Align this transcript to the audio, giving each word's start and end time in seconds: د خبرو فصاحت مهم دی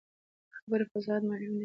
د 0.51 0.51
خبرو 0.59 0.85
فصاحت 0.91 1.23
مهم 1.29 1.51
دی 1.55 1.59